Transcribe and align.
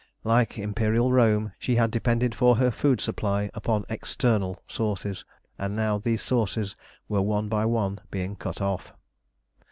Like 0.23 0.57
Imperial 0.57 1.11
Rome, 1.11 1.51
she 1.59 1.75
had 1.75 1.91
depended 1.91 2.33
for 2.33 2.55
her 2.55 2.71
food 2.71 2.99
supply 2.99 3.51
upon 3.53 3.85
external 3.87 4.63
sources, 4.67 5.25
and 5.59 5.75
now 5.75 5.99
these 5.99 6.23
sources 6.23 6.75
were 7.07 7.21
one 7.21 7.49
by 7.49 7.65
one 7.67 7.99
being 8.09 8.35
cut 8.35 8.61
off. 8.61 8.93